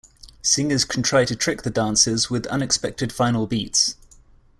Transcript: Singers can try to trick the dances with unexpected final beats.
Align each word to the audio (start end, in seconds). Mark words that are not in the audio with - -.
Singers 0.41 0.83
can 0.83 1.03
try 1.03 1.25
to 1.25 1.35
trick 1.35 1.61
the 1.61 1.69
dances 1.69 2.27
with 2.27 2.47
unexpected 2.47 3.13
final 3.13 3.45
beats. 3.45 3.97